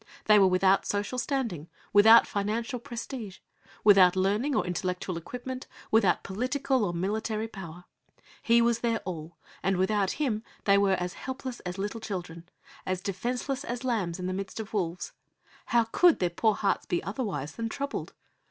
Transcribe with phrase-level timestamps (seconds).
[0.25, 3.37] They were without social standing, without financial prestige,
[3.83, 7.85] without learning or intellectual equipment, without political or military power.
[8.41, 12.49] He was their All, and without Him they were as helpless as little children,
[12.83, 15.11] as defenceless as lambs in the midst of wolves.
[15.67, 18.13] How could their poor hearts be otherwise than troubled?